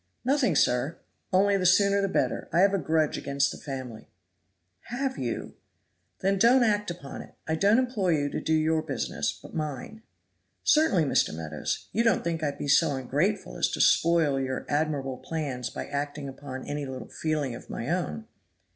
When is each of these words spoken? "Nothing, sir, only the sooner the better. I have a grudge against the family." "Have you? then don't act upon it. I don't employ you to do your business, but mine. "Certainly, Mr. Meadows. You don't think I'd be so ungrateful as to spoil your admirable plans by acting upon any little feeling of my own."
"Nothing, 0.25 0.55
sir, 0.55 0.97
only 1.31 1.57
the 1.57 1.65
sooner 1.67 2.01
the 2.01 2.07
better. 2.07 2.49
I 2.51 2.61
have 2.61 2.73
a 2.73 2.79
grudge 2.79 3.19
against 3.19 3.51
the 3.51 3.57
family." 3.59 4.07
"Have 4.85 5.19
you? 5.19 5.53
then 6.21 6.39
don't 6.39 6.63
act 6.63 6.89
upon 6.89 7.21
it. 7.21 7.35
I 7.47 7.53
don't 7.53 7.77
employ 7.77 8.17
you 8.17 8.29
to 8.31 8.41
do 8.41 8.55
your 8.55 8.81
business, 8.81 9.31
but 9.31 9.53
mine. 9.53 10.01
"Certainly, 10.63 11.03
Mr. 11.03 11.35
Meadows. 11.35 11.87
You 11.91 12.01
don't 12.01 12.23
think 12.23 12.41
I'd 12.41 12.57
be 12.57 12.67
so 12.67 12.95
ungrateful 12.95 13.57
as 13.57 13.69
to 13.69 13.79
spoil 13.79 14.39
your 14.39 14.65
admirable 14.67 15.17
plans 15.17 15.69
by 15.69 15.85
acting 15.85 16.27
upon 16.27 16.65
any 16.65 16.87
little 16.87 17.09
feeling 17.09 17.53
of 17.53 17.69
my 17.69 17.87
own." 17.91 18.25